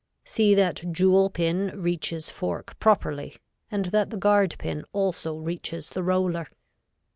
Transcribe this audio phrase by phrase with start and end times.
[0.25, 3.37] See that jewel pin reaches fork properly
[3.69, 6.47] and that the guard pin also reaches the roller.